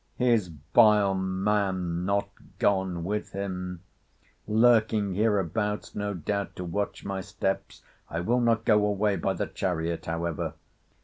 [0.15, 8.41] 'His vile man not gone with him!—Lurking hereabouts, no doubt, to watch my steps!—I will
[8.41, 10.55] not go away by the chariot, however.